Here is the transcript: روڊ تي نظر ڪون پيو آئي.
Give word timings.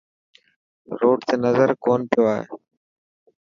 روڊ 0.99 1.19
تي 1.27 1.35
نظر 1.45 1.69
ڪون 1.83 1.99
پيو 2.09 2.23
آئي. 2.33 2.43